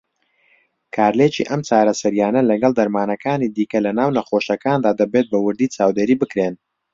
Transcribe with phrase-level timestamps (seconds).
[0.95, 6.55] کارلێکی ئەم چارەسەریانە لەگەڵ دەرمانەکانی دیکه لەناو نەخۆشەکاندا دەبێت بە وردی چاودێری بکرێن.